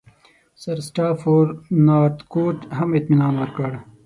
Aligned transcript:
سرسټافورنارتکوټ 0.61 2.57
هم 2.77 2.89
اطمینان 2.99 3.33
ورکړ. 3.37 3.71